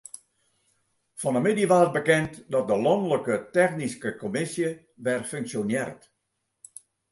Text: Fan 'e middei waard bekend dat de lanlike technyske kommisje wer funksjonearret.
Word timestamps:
Fan 1.19 1.37
'e 1.37 1.41
middei 1.43 1.69
waard 1.71 1.91
bekend 1.97 2.31
dat 2.53 2.65
de 2.69 2.77
lanlike 2.85 3.35
technyske 3.57 4.09
kommisje 4.21 4.69
wer 5.03 5.21
funksjonearret. 5.31 6.03